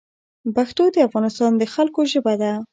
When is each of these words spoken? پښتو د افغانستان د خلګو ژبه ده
پښتو 0.55 0.83
د 0.91 0.97
افغانستان 1.07 1.51
د 1.57 1.63
خلګو 1.73 2.01
ژبه 2.11 2.33
ده 2.41 2.51